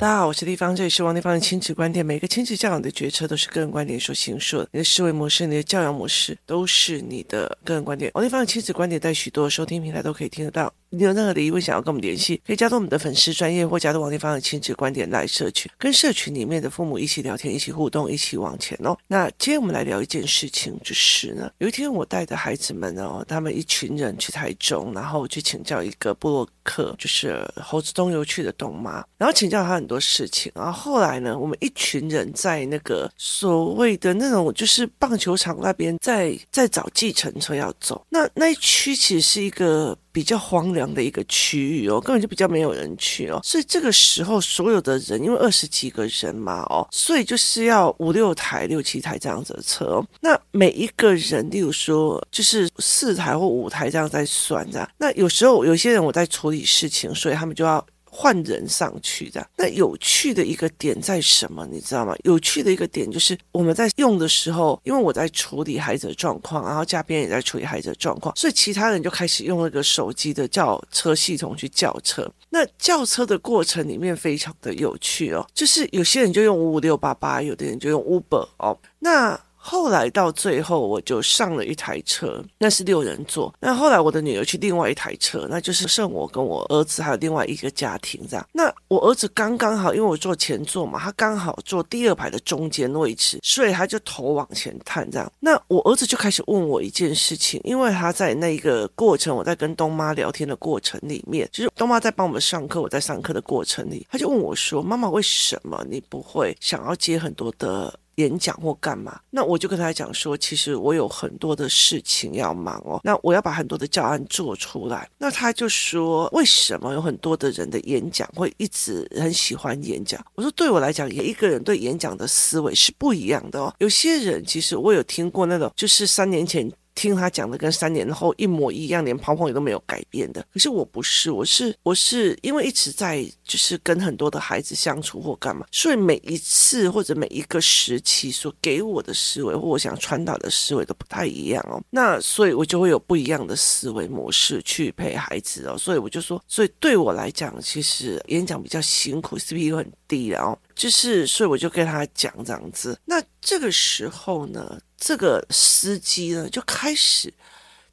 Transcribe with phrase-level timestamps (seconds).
[0.00, 2.04] 大家好，我是丽芳，这里是王丽芳的亲子观点。
[2.04, 8.10] 每个亲子教养的决策都是个人观点所形塑的，你的思维模式、你的教养模式都是你的个人观点。
[8.14, 10.72] 王丽芳的亲子观点在许多收听平台都可以听得到。
[10.92, 18.98] 你有任何的疑问想要跟我们联系，可以加入我们的粉丝专业或加入王立芳的亲子观点来社群，跟社群里面的父母一起聊天、一起互动、一起往前哦。
[19.06, 30.50] 那今天我们来聊一件事情，就是呢，有一天我带着孩子们哦，他们一群人去台中，然后去请教一个部落客，就是猴子东游去的东妈，然后请教他很多事情。
[30.56, 38.04] 然后后来呢，我们一群人在那个所谓的那种就是棒球场那边，在在找计程车要走。
[38.08, 39.96] 那那一区其实是一个。
[40.12, 50.06] 比较荒凉的一个区域哦，根本就比较没有人去哦，所以这个时候所有的人，因为二十几个人嘛哦，所以就是要五六台、六七台这样子的车哦。
[50.20, 54.88] 那每一个人，例如说就是四台或五台这样在算这样。
[54.98, 57.84] 那有时候有些人我在处理事情，所以他们就要。
[58.12, 61.66] 换人上去的，那有趣的一个点在什么？
[61.70, 62.14] 你知道吗？
[62.24, 72.30] 有趣的一个点就是我们在用的时候，因为我在处理孩子的状况，然后嘉宾也在处理孩子的状况，所以其他人就开始用那个手机的叫车系统去叫车。
[72.48, 79.40] 那叫车的过程里面非常的有趣哦，就是有些人就用五五六八八，有的人就用 Uber 哦，那。
[79.62, 83.54] 后来到最后，我就上了一台车，那是六人座。
[83.60, 88.48] 那后来我的女儿去另外一台车，那就是剩我跟我儿子还有另外一个家庭这样。
[88.52, 95.30] 那我儿子刚刚好，因为我坐前座嘛，他刚好坐第二排的中间位置，所以他就头往前探这样。
[95.38, 109.18] 那我儿子就开始问我一件事情，因为他在那一个过程，我在跟东妈聊天的过程里面，就是东妈在帮我们上课，我在上课的过程里，他就问我说：“妈妈，为什么你不会想要接很多的？”演讲或干嘛？
[109.30, 113.00] 那我就跟他讲说，其实我有很多的事情要忙哦。
[113.02, 115.08] 那我要把很多的教案做出来。
[115.18, 120.24] 那他就说，为什么有很多的人的演讲会一直很喜欢演讲？
[120.34, 123.74] 我说，对我来讲，也一个人对演讲的思维是不一样的哦。
[123.78, 126.70] 有些人其实我有听过那种，就是三年前。
[126.94, 130.44] 听他讲的跟三年后一模一样，连泡泡也都没有改变的。
[130.52, 141.82] 可是我不是，我是我是因为一直在就是跟很多的孩子相处或干嘛，所以每一次或者每一个时期所给我的思维或我想传达的思维都不太一样哦。
[141.90, 145.78] 那所以我就会有不一样的思维模式去陪孩子哦。
[145.78, 152.98] 所以我就说，所以对我来讲，其实演讲比较辛苦，CP 很低，然后就是所以我就跟他讲这样子。
[153.04, 154.78] 那这个时候呢？
[155.00, 157.32] 这个司机呢，就开始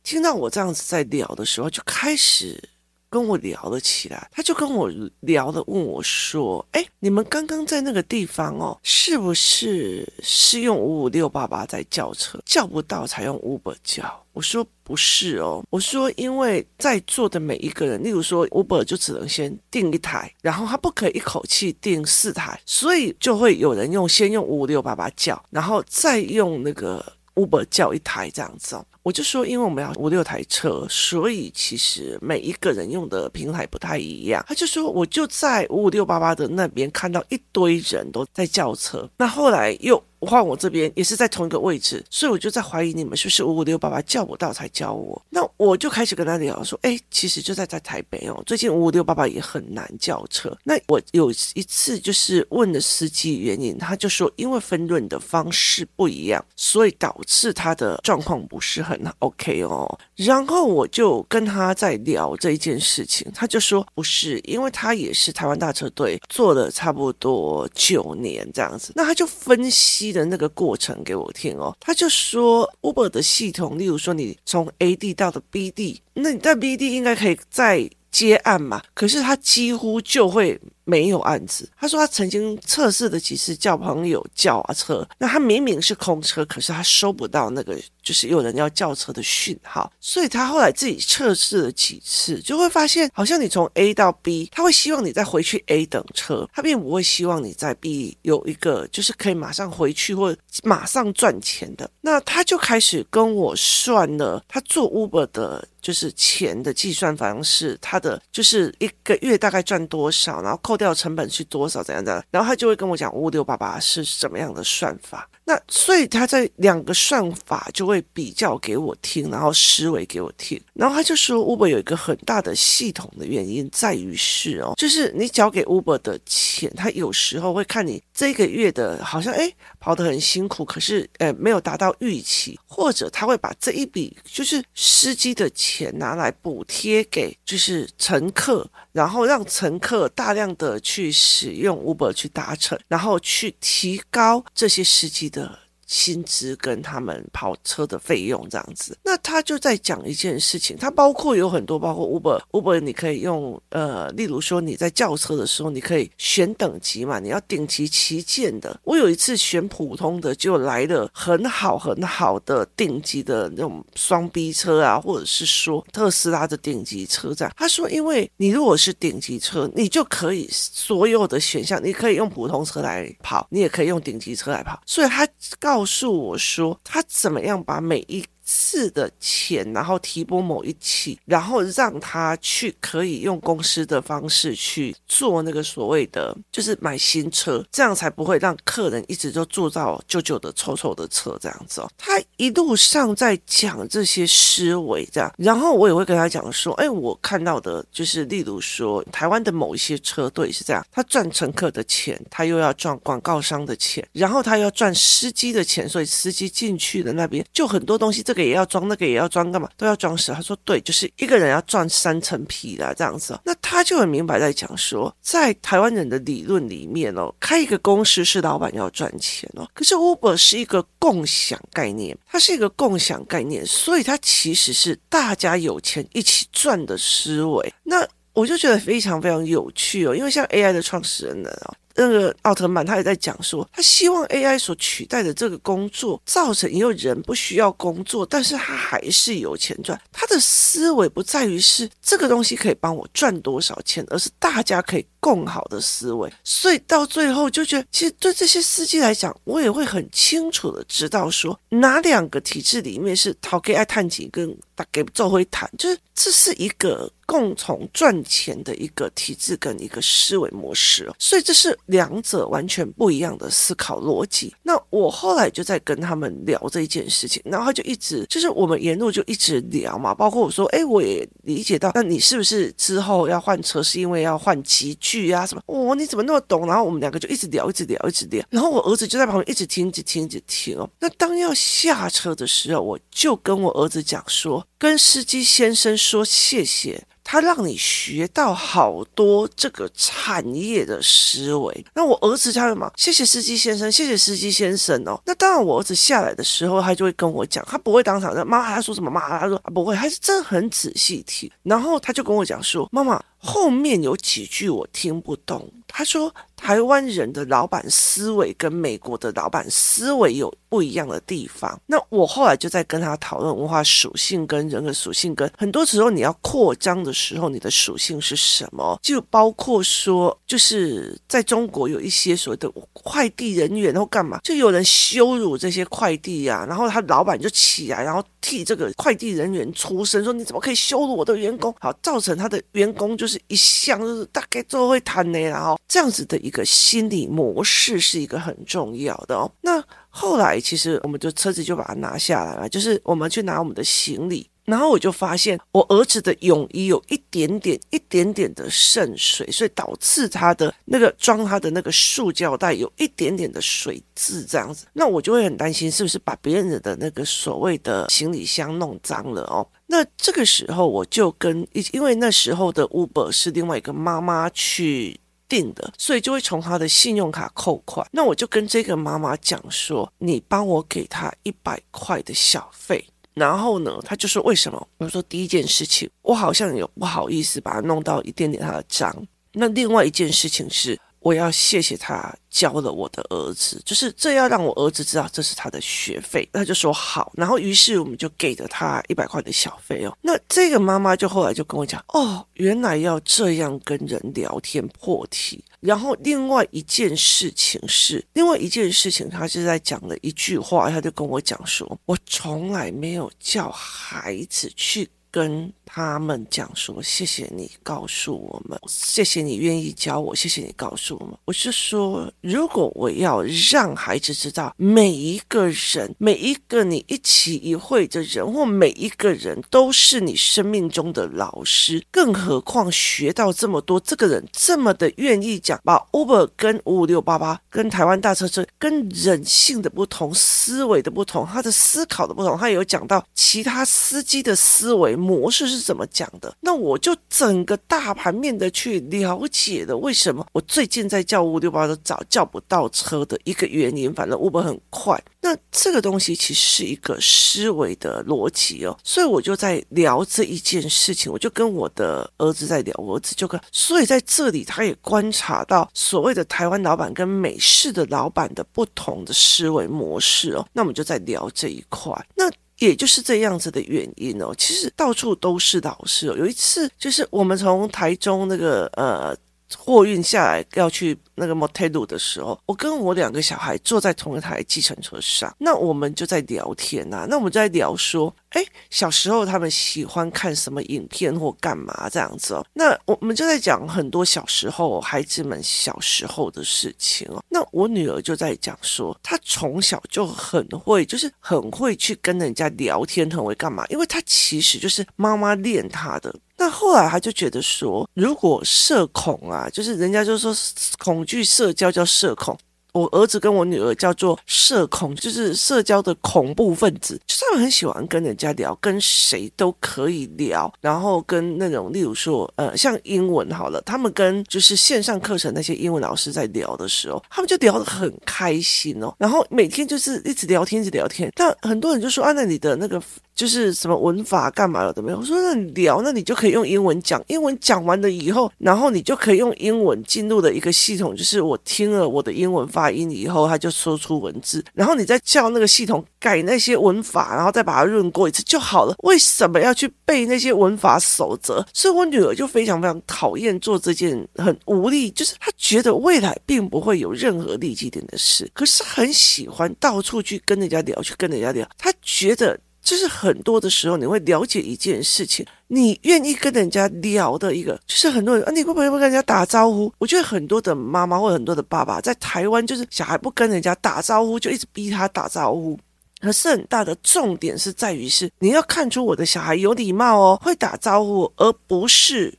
[0.04, 2.62] 听到我这样子在聊的时候，就开始
[3.10, 4.30] 跟我聊了起来。
[4.32, 4.92] 他就跟我
[5.22, 27.04] 聊的，问我说：“哎，你们刚刚在那个地方哦，是不是是用五五六八八在叫车，叫不到才用 Uber 叫？”我说：“不是哦，我说因为在座的每一个人，例如说 Uber 就只能先订一台，然后他不可以一口气订四台，所以就会有人用先用五五六八八叫，然后再用那个
[27.38, 34.44] Uber 叫一台这样子哦。”我就说，因为我们要五六台车，所以其实每一个人用的平台不太一样。
[34.46, 40.04] 他就说，我就在五五六八八的那边看到一堆人都在叫车，那后来又。
[40.22, 45.22] 换我这边也是在同一个位置，所以我就在怀疑你们是不是五五六八八叫不到才教我。
[45.30, 50.56] 那我就开始跟他聊说，哎，其实就在在台北哦，最近五五六八八也很难叫车。
[50.64, 60.00] 那我有一次就是问了司机原因，他就说因为分润的方式不一样，所以导致他的状况不是很 OK 哦。
[60.16, 70.07] 然后我就跟他在聊这一件事情，他就说不是，因为他也是台湾大车队做了差不多九年这样子，那他就分析。
[70.12, 80.60] 的那个过程给我听哦，他就说 Uber 的系统，例如说你从 A 地到的 B 地，那你在 B 地应该可以再接案嘛，可是他几乎就会。
[80.88, 81.70] 没有案子。
[81.78, 100.34] 他说他曾经测试了几次叫朋友叫啊车，那他明明是空车，可是他收不到那个就是有人要叫车的讯号，所以他后来自己测试了几次，就会发现好像你从 A 到 B，他会希望你再回去 A 等车，他并不会希望你在 B 有一个就是可以马上回去或
[100.64, 101.90] 马上赚钱的。
[102.00, 110.77] 那他就开始跟我算了，他做 Uber 的就是钱的计算方式，他的就是一个月大概赚多少，然后扣。
[110.78, 111.82] 掉成本是多少？
[111.82, 112.24] 怎样的？
[112.30, 115.30] 然后他就会跟我讲五六八八是什么样的算法。
[115.46, 120.62] 那所以他在两个算法就会比较给我听，然后思维给我听。
[120.74, 129.50] 然后他就说，Uber 有一个很大的系统的原因在于是哦，就是你缴给 Uber 的钱，他有时候会看你这个月的好像哎
[129.80, 140.67] 跑得很辛苦，可是呃没有达到预期，或者他会把这一笔就是司机的钱拿来补贴给就是乘客，然后让乘客大量的。
[140.80, 145.60] 去使用 Uber 去达成，然后去提高这些司机的。
[145.88, 158.78] 薪资跟他们跑车的费用这样子，那他就在讲一件事情，他包括有很多，包括 Uber，Uber 你可以用呃，例如说你在叫车的时候，你可以选等级嘛，你要顶级旗舰的。
[158.84, 167.54] 我有一次选普通的，就来了很好很好的顶级的那种双 B 车啊，或者是说特斯拉的顶级车这样。
[167.56, 175.26] 他说，因为你如果是顶级车，你就可以所有的选项，你可以用普通车来跑，你也可以用顶级车来跑，所以他
[175.60, 175.77] 告。
[175.78, 191.92] 告诉我说，他怎么样把每一次的钱，然后提拨某一期，然后让他去可以用公司的方式去做那个所谓的，就是买新车，这样才不会让客人一直都坐到旧旧的、丑丑的车这样子哦。
[191.98, 208.37] 他一路上在讲这些思维，这样，然后我也会跟他讲说，哎，我看到的就是，例如说台湾的某一些车队是这样，他赚乘客的钱，他又要赚广告商的钱，然后他要赚司机的钱，所以司机进去的那边就很多东西这。
[208.38, 210.32] 这个也要装，那个也要装，干嘛都要装死。
[210.32, 213.40] 他说对，就是一个人要赚三层皮的这样子。
[213.44, 219.68] 那他就很明白在讲说，在台湾人的理论里面哦，开一个公司是老板要赚钱哦。
[219.74, 227.74] 可是 Uber 是一个共享概念，它是一个共享概念，所以它其实是大家有钱一起赚的思维。
[227.82, 231.74] 那我就觉得非常非常有趣哦，因为像 AI 的创始人呢哦。
[231.98, 240.00] 那个奥特曼他也在讲说，他希望 AI 所取代的这个工作，造成以后人不需要工作，但是他还是有钱赚。
[240.12, 246.32] 他的思维不在于是这个东西可以帮我赚多少钱，而是大家可以共好的思维。
[246.44, 257.12] 所以到最后就觉得，其实对这些司机来讲，我也会很清楚的知道说，哪两个体制里面是讨给爱探井跟打给做会谈，就是这是一个。
[257.28, 264.56] 共同赚钱的一个体制跟一个思维模式，所以这是两者完全不一样的思考逻辑。
[264.64, 275.62] 那我后来就在跟他们聊这一件事情，然后就一直就是我们沿路就一直聊嘛，包括我说，哎，我也理解到，那你是不是之后要换车是因为要换级距啊什么？
[275.66, 276.66] 哦，你怎么那么懂？
[276.66, 278.42] 然后我们两个就一直聊，一直聊，一直聊。
[278.50, 280.90] 然后我儿子就在旁边一直听，一直听，一直听哦。
[280.98, 287.04] 那当要下车的时候，我就跟我儿子讲说，跟司机先生说谢谢。
[287.30, 291.86] 他让你学到好多这个产业的思维。
[291.94, 292.90] 那我儿子他什么？
[292.96, 295.22] 谢谢司机先生，谢谢司机先生哦。
[295.26, 299.12] 那当然，我儿子下来的时候，他就会跟我讲，他不会当场的妈妈，他说什么？
[299.12, 301.52] 妈妈他说啊，不会，他是真的很仔细听。
[301.64, 303.22] 然后他就跟我讲说，妈妈。
[303.38, 305.72] 后面有几句我听不懂。
[305.90, 311.80] 他说，台湾人的老板思维跟美国的老板思维有不一样的地方。
[311.86, 319.00] 那我后来就在跟他讨论文化属性跟人的属性，跟很多时候你要扩张的时候，你的属性是什么？
[319.02, 331.74] 就包括说，就是在中国有一些所谓的快递人员或干嘛，就有人羞辱这些快递呀、啊，然后他老板就起来，然后替这个快递人员出声，说你怎么可以羞辱我的员工？
[331.80, 333.42] 好，造成他的员工就就是。
[333.48, 339.50] 一向就是大概做会谈的，然后这样子的一个心理模式是一个很重要的哦。
[339.62, 354.86] 那后来其实我们就车子就把它拿下来了，就是我们去拿我们的行李，然后我就发现我儿子的泳衣有一点点、一点点的渗水，所以导致他的那个装他的那个塑胶袋有一点点的水渍这样子。
[354.92, 359.66] 那我就会很担心，是不是把别人的那个所谓的行李箱弄脏了哦？
[359.90, 365.18] 那这个时候我就跟，因为那时候的 Uber 是另外一个妈妈去
[365.48, 368.06] 订的，所以就会从她的信用卡扣款。
[368.12, 373.04] 那我就跟这个妈妈讲说：“你帮我给她一百块的小费。”
[373.34, 379.16] 然后呢，她就说：“为什么？”我说：“第一件事情，我好像有不好意思把它弄到一点点她的脏。
[379.54, 390.18] 那另外一件事情是。”我要谢谢他教了我的儿子，就是这要让我儿子知道这是他的学费，他就说好，然后于是我们就给了他一百块的小费哦。
[390.22, 395.62] 那这个妈妈就后来就跟我讲，哦，原来要这样跟人聊天破题。
[395.82, 405.10] 然后另外一件事情是，另外一件事情，他是在讲了一句话，他就跟我讲说，我从来没有叫孩子去。
[405.38, 411.38] 跟他们讲说，谢谢你告诉我们，谢谢你愿意教我，谢谢你告诉我们。
[411.46, 435.16] 我是说，如果我要让孩子知道，每一个人，每一个你一起一会的人，或每一个人都是你生命中的老师，更何况学到这么多，这个人这么的愿意讲，把 Uber 跟五五六八八跟台湾大车车跟人性的不同、思维的不同、他的思考的不同，他有讲到其他司机的思维。
[435.28, 444.14] 模式是怎么讲的，那我就整个大盘面的去了解的为什么我最近在叫 Uber 都找叫不到车的一个原因。
[444.14, 448.98] 反正 Uber 很快，那这个东西其实是一个思维的逻辑哦。
[449.04, 460.66] 所以我就在聊这一件事情，我就跟我的儿子在聊，我儿子就跟，所以在这里他也观察到所谓的台湾老板跟美式的老板的不同的思维模式哦。
[460.72, 462.50] 那我们就在聊这一块，那。
[462.80, 466.36] 也就是这样子的原因哦，其实到处都是老师哦。
[466.38, 469.36] 有一次，就是我们从台中那个呃
[469.76, 471.18] 货运下来要去。
[471.40, 477.28] 那个摩天路的时候，我跟我两个小孩坐在同一台计程车上，那我们就在聊天呐、啊。
[477.30, 482.66] 那我们就在聊说，哎，小时候他们喜欢看什么影片或干嘛这样子哦。
[482.74, 487.44] 那我们就在讲很多小时候孩子们小时候的事情哦。
[487.48, 493.86] 那我女儿就在讲说，她从小就很会，就是很会去跟人家聊天，很会干嘛？
[493.90, 496.34] 因为她其实就是妈妈练她的。
[496.58, 500.52] 那后来他就觉得说，如果社恐啊，就是人家就说
[500.98, 501.28] 恐。
[501.28, 502.58] 惧社交叫社恐，
[502.94, 521.30] 我儿子跟我女儿叫做社恐，就是社交的恐怖分子，就是他们很喜欢跟人家聊，跟谁都可以聊，然后跟那种例如说，呃，像英文好了，他们跟就是线上课程那些英文老师在聊的时候，他们就聊得很开心哦，然后每天就是一直聊天，一直聊天。
[521.36, 523.02] 但很多人就说啊，那你的那个。
[523.38, 525.20] 就是什么文法干嘛了都没有。
[525.20, 527.24] 我说那你聊，那你就可以用英文讲。
[527.28, 538.96] 英文讲完了以后，然后你就可以用英文进入的一个系统，就是我听了我的英文发音以后，他就说出文字，然后你再叫那个系统改那些文法，然后再把它润过一次就好了。
[539.04, 541.64] 为什么要去背那些文法守则？
[541.72, 551.68] 所以我女儿就非常非常讨厌做这件很无力，就是她觉得未来并不会有任何利基点的事，可是很喜欢到处去跟人家聊，去跟人家聊。
[551.78, 552.60] 她觉得。
[552.88, 559.92] 就是很多的时候，你会了解一件事情，你愿意跟人家聊的一个，就是很多人啊，你会不会跟人家打招呼？
[559.98, 565.78] 我觉得很多的妈妈或很多的爸爸在台湾，就是小孩不跟人家打招呼，就一直逼他打招呼。
[566.22, 572.34] 可是很大的重点是在于是你要看出我的小孩有礼貌哦，会打招呼，而不是。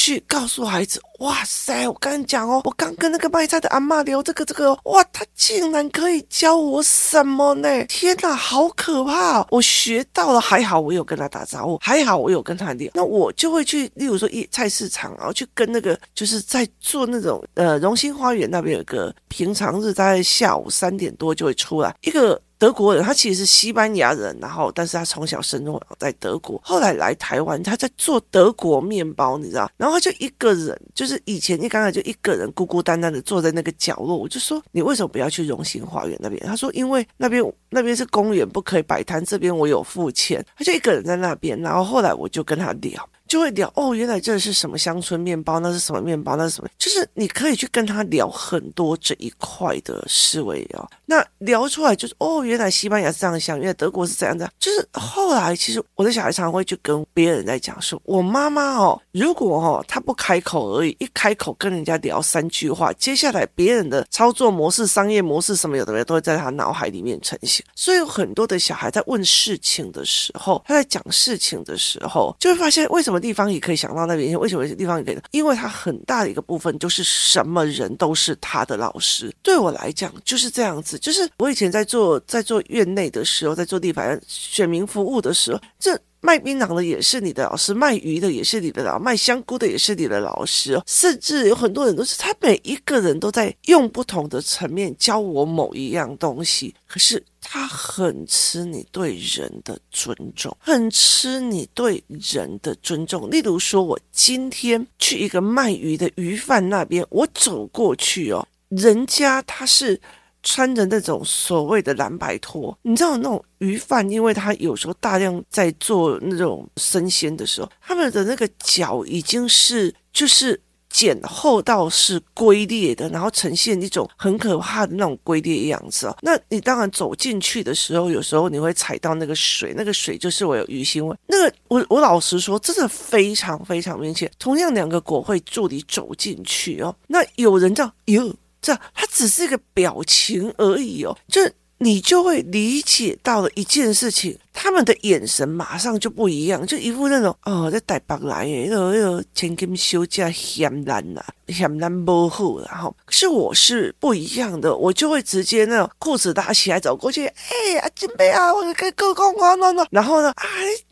[0.00, 1.86] 去告诉孩子，哇塞！
[1.86, 7.84] 我跟你讲哦，我刚跟那个卖菜的阿嬷聊这个这个，哇，他竟然可以教我什么呢？
[7.84, 9.46] 天哪，好可怕！
[9.50, 12.90] 我学到了，还好我有跟他打招呼，还好我有跟他聊。
[12.94, 22.40] 那我就会去，例如说一菜市场，然后去跟那个就是在做那种呃荣兴花园那边有个平常日，大概下午三点多就会出来一个。
[22.60, 29.70] 德国人，他其实是西班牙人，然后但是他从小生活在德国，后来来台湾，他在做德国面包，你知道？
[29.78, 34.14] 然后他就一个人，就是以前一刚才就一个人孤孤单单的坐在那个角落。
[34.14, 36.38] 我就说，你为什么不要去荣兴花园那边？
[36.44, 40.44] 他说，因为那边那边是公园，不可以摆摊，这边我有付钱。
[40.54, 43.08] 他就一个人在那边，然后后来我就跟他聊。
[43.30, 46.68] 就会聊哦，原来这是什么乡村面包，那是什么面包，那是什么？
[46.76, 50.84] 就是你可以去跟他聊很多这一块的思维哦。
[51.06, 54.50] 那聊出来就是哦，原来西班牙是这样想，原来德国是这样的。
[54.58, 67.64] 就是后来其实我的小孩常常会去跟别人在讲说，我妈妈哦，如果哦她不开口而已，一开口跟人家聊三句话，接下来别人的操作模式、商业模式什么有的没都会在他脑海里面呈现。
[67.76, 73.19] 所以有很多的小孩在问事情的时候，他在讲事情的时候，就会发现为什么。
[73.20, 75.18] 地方也可以想到那边，为什么地方也可以？
[75.30, 79.32] 因为他很大的一个部分就是什么人都是他的老师。
[79.42, 90.80] 对我来讲就是这样子，就是我以前在做在做院内的时候，在做地盘选民服务的时候，这卖槟榔的也是你的老师，卖鱼的也是你的老师，卖香菇的也是你的老师。
[90.86, 97.22] 甚至有很多人都是他每一个人都在用不同的层面教我某一样东西，可是。
[97.42, 103.30] 他很吃你对人的尊重，很吃你对人的尊重。
[103.30, 109.98] 例如说，我今天去一个卖鱼的鱼贩那边，我走过去哦，人家他是
[110.42, 120.60] 穿着那种所谓的蓝白拖，你知道那种鱼贩，因为他有时候大量在做那种生鲜的时候，他们的那个脚已经是就是。
[120.92, 126.18] 剪厚到是龟裂的，然后呈现一种很可怕的那种龟裂样子哦。
[126.20, 131.16] 那你当然走进去的时候，有时候你会踩到那个水，那个水就是我有鱼腥味。
[131.28, 134.28] 那个我我老实说，真的非常非常明显。
[134.36, 141.40] 同样两个国会助理走进去哦，那有人这样哟，这它只是一个表情而已哦，就
[141.78, 160.44] 你就会理解到了一件事情，他们的眼神马上就不一样，就一副那种哦，在台北来的，那个那个千金休假嫌难呐，嫌难不好，然后可是我是不一样的，我就会直接那种裤子搭起来走过去，哎呀，金贝啊，我跟哥讲话喏喏，然后呢，啊，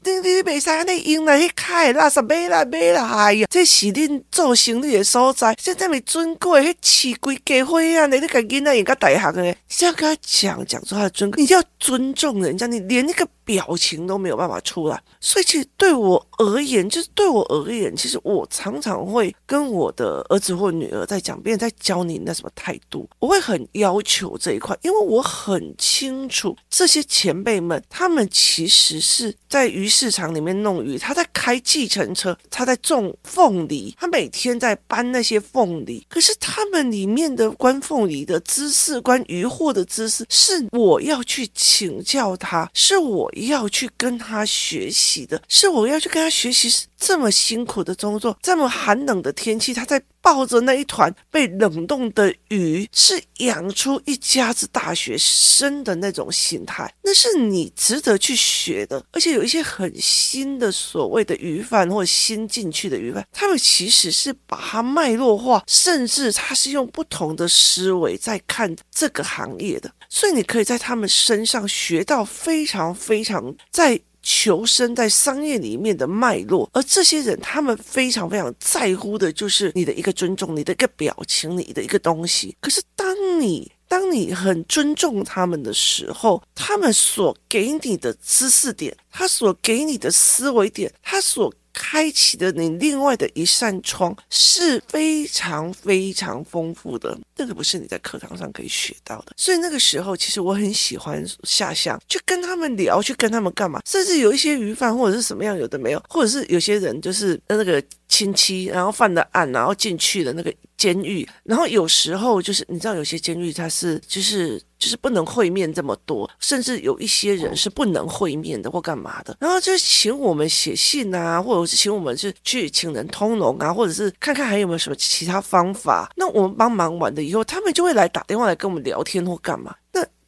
[0.05, 6.77] 你你别使那用来去开拉什买啦买啦，哎呀，这是恁做生意的所在，现在没尊贵，迄
[7.13, 13.27] 市规家伙啊，你你赶紧那应该大学的，你要跟他讲讲出他的尊贵，你要尊重人家，你连那个。
[13.49, 43.29] 表情都没有办法出来，所以其实对我而言，就是对我而言，其实我常常会跟我的儿子或女儿在讲，别人在教你那什么态度，我会很要求这一块，因为我很清楚这些前辈们，他们其实是在鱼市场里面弄鱼，他在开计程车，他在种凤梨，他每天在搬那些凤梨，可是他们里面的关凤梨的知识、关鱼货的知识，是我要去请教他，是我。
[43.49, 46.87] 要去跟他学习的，是我要去跟他学习是。
[47.01, 59.03] 这么辛苦的工作，这么寒冷的天气，他在抱着那一团被冷冻的鱼，是养出一家子大学生的那种心态，那是你值得去学的。
[59.13, 69.89] 而且有一些很新的所谓的鱼贩或新进去的鱼贩，他们其实是把它脉络化，甚至他是用不同的思维在看这个行业的。
[70.09, 74.01] 所以你可以在他们身上学到非常非常在。
[74.23, 82.57] 求生在商业里面的脉络，而这些人他们非常非常在乎的就是你的一个尊重，你的一个表情，你的一个东西。
[82.61, 91.53] 可是当你当你很尊重他们的时候，他们所给你的知识点，他所给你的思维点，他所。
[91.79, 99.33] 开启的你另外的一扇窗是非常非常丰富的，那个不是你在课堂上可以学到的。
[99.37, 103.81] 所以那个时候，其实我很喜欢下乡，去跟他们聊，去跟他们干嘛。
[103.87, 111.27] 甚至有一些鱼贩或者是什么样，有的没有，或者是有些人就是那个亲戚，然后犯了案，然后进去了那个监狱。
[111.45, 114.61] 然后有时候就是你知道，有些监狱它是就是。
[114.79, 126.11] 就是不能会面这么多，甚至有一些人是不能会面的或干嘛的，然后就请我们写信啊，或者是请我们是去请人通融啊，或者是看看还有没有什么其他方法。
[126.17, 129.75] 那我们帮忙完了以后，他们就会来打电话来跟我们聊天或干嘛。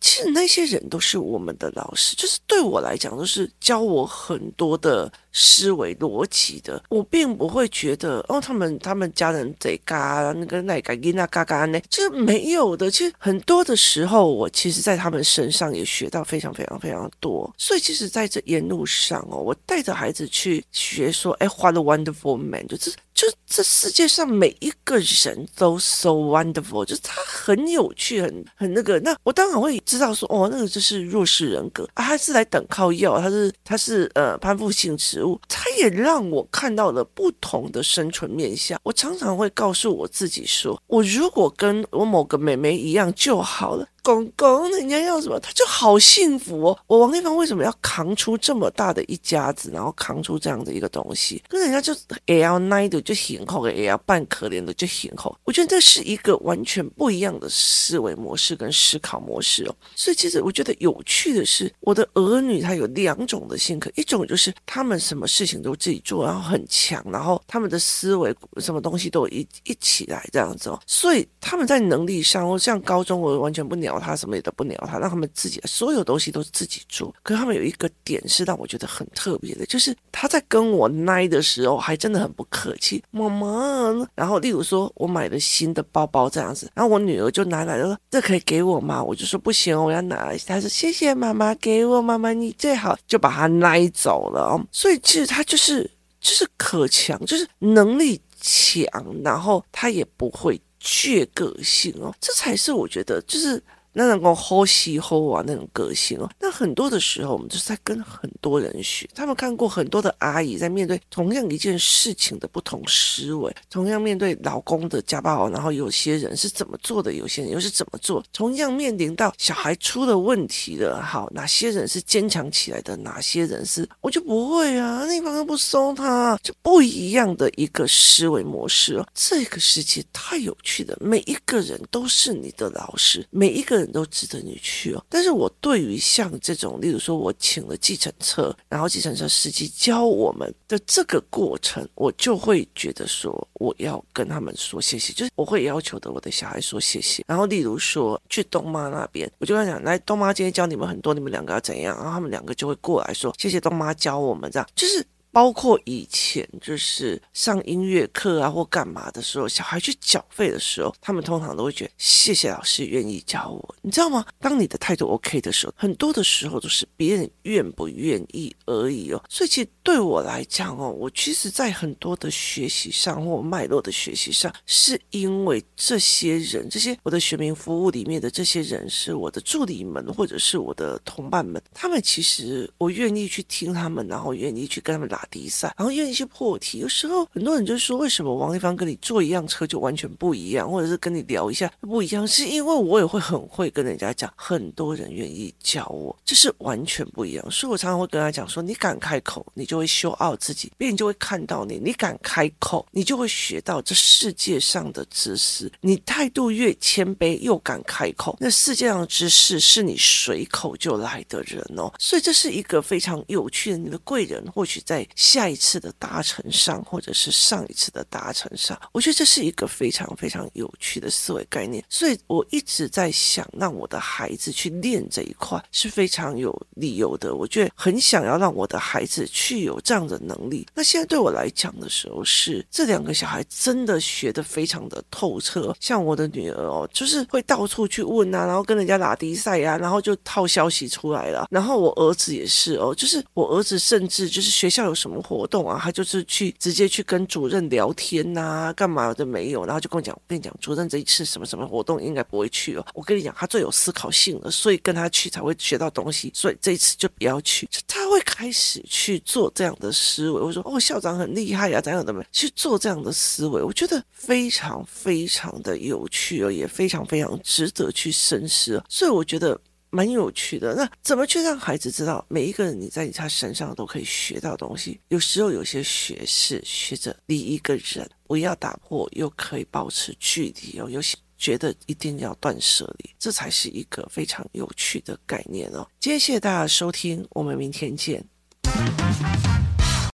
[0.01, 5.11] 其实那些人都是我们的老师，就是对我来讲都是教我很多的。
[5.33, 12.91] 思维逻辑的，我并不会觉得哦，他们他们家人贼嘎那个那个伊那嘎嘎呢，就是没有的。
[12.91, 17.49] 其实很多的时候，我其实在他们身上也学到非常非常非常多。
[17.57, 28.99] 所以，其实在这沿路上哦，我带着孩子去学说，哎，What a wonderful man，就是就这世界上每一个人都 so wonderful，就是他很有趣，很很那个。
[29.01, 35.39] 那我当然会知道说，哦，那个就是弱势人格啊，他是来等靠要，他是他是呃攀附性植物。
[35.47, 38.81] 他也让我看到了不同的生存面向。
[38.83, 43.87] 我常常会告诉我自己说，我如果跟我某个妹妹一样就好了。
[44.03, 46.79] 公公，人家要什么，他就好幸福哦。
[46.87, 51.43] 我王丽芳为什么要扛出这么大的一家子，然后扛出这样的一个东西？
[51.49, 51.95] 跟人家就
[52.27, 55.37] L 奈的就很厚，L 半可怜的就很厚。
[55.45, 59.75] 我觉得这是一个完全不一样的思维模式跟思考模式哦。
[59.95, 70.81] 所以其实我觉得有趣的是，我的儿女他有两种的性格，一种就是他们什么事情都自己做，然后很强，然后他们的思维什么东西都一一起来这样子哦。
[70.87, 74.01] 所以他们在能力上，我像高中我完全不鸟鸟。
[74.01, 77.15] 他什么也都不鸟他，让他们自己所有东西都是自己做。
[77.23, 84.09] 可是他们有一个点是让我觉得很特别的，就是他在跟我奶的时候还真的很不客气，妈妈。
[84.15, 89.03] 然后例如说我买了新的包包这样子，然后我女儿就拿来了，说这可以给我吗？
[89.03, 90.35] 我就说不行，我要拿。
[90.47, 94.59] 他说谢谢妈妈，给我妈妈你最好，就把它奶走了。
[94.71, 95.83] 所以其实他就是
[96.21, 98.89] 就是可强，就是能力强，
[99.25, 103.63] 然后他也不会倔个性哦，这才是我觉得就是。
[104.07, 106.31] 那种好喜好啊，那种个性哦。
[106.39, 109.09] 那很多的时候，我们就是在跟很多人学。
[109.13, 118.23] 他们看过很多的阿姨在面对同样一件事情的不同思维，同样面对老公的家暴，然后有些人是怎么做的，有些人又是怎么做。
[118.33, 129.05] 同样面临到小孩出了问题了，好，哪些人是坚强起来的，哪些人是我就不会啊，那方都不收他，就不一样的一个思维模式哦。
[129.15, 133.81] 这个世界太有趣了，每一个人都是你的老师，每一个。
[133.81, 135.05] 人都值得你去哦。
[135.09, 147.25] 但是我对于像这种，例如说我请了计程车，然后计程车司机教我们的这个过程，我就会觉得说我要跟他们说谢谢，就是我会要求的我的小孩说谢谢。
[147.27, 151.97] 然后例如说去东妈那边，我就跟他讲，来东妈今天教你们很多，你们两个要怎样？
[151.97, 155.07] 然后他们两个就会过来说谢谢东妈教我们这样，就是。
[155.33, 164.25] 包括以前就是上音乐课啊或干嘛的时候，小孩去缴费的时候，他们通常都会觉得谢谢老师愿意教我，你知道吗？
[164.41, 169.23] 当你的态度 OK 的时候，很多的时候都是别人愿不愿意而已哦。
[169.29, 186.79] 所以其实对我来讲哦，我其实在很多的学习上或脉络的学习上，是因为这些人，这些我的学民服务里面的这些人是我的助理们或者是我的同伴们，他们其实我愿意去听他们，然后愿意去跟他们打比赛，然后愿意去破题。
[186.79, 192.27] 有时候很多人就说，为什么王丽芳跟你坐一辆车就完全不一样，或者是跟你聊一下不一样？
[192.27, 197.51] 是因为我也会很会跟人家讲，很多人愿意教我，这是完全不一样。
[197.51, 205.71] 所以我常常会跟他讲说，你敢开口，你就会修傲自己，别人就会看到你；你敢开口，你就会学到这世界上的知识。
[205.81, 211.93] 你态度越谦卑，又敢开口，那世界上的知识是你随口就来的人哦。
[211.99, 215.07] 所以这是一个非常有趣的，你的贵人或许在。
[215.17, 221.85] 下一次的达成上，或者是上一次的达成上，我觉得这是一个非常非常有趣的思维概念。
[221.89, 227.35] 所以我一直在想，让我的孩子去练这一块是非常有理由的。
[227.35, 230.67] 我觉得很想要让我的孩子去有这样的能力。
[230.75, 235.75] 那现在对我来讲的时候是，这两个小孩真的学得非常的透彻。
[235.81, 241.47] 像我的女儿哦，就是会到处去问啊，然后跟人家打比赛呀，然后就套消息出来了。
[241.51, 245.21] 然后我儿子也是哦，就是我儿子甚至就是学校有什么。
[245.21, 245.79] 活动啊？
[245.81, 249.67] 他就是去直接去跟主任聊天呐、干嘛的没有？
[249.67, 252.87] 然后就跟我讲，我跟你讲，主任这一次什么什么活动应该不会去哦。
[252.95, 256.33] 我跟你讲，他最有思考性了，所以跟他去才会学到东西。
[256.35, 257.69] 所以这一次就不要去。
[257.87, 260.41] 他会开始去做这样的思维。
[260.41, 263.63] 我说哦，校长很厉害呀、啊，怎样的没去做这样的思维？
[263.63, 268.83] 我觉得非常非常的有趣哦，也非常非常值得去深思。
[268.89, 269.61] 所以我觉得。
[269.91, 275.01] 蛮有趣的，那怎么去让孩子知道每一个人你在他身上都可以学到东西？
[275.09, 280.89] 有时候有些学是学着离一个人不要打破，又可以保持距离哦。
[280.89, 285.87] 有些觉得一定要断舍离，这才是一个非常有趣的概念哦。
[285.99, 288.25] 今天谢谢大家收听，我们明天见。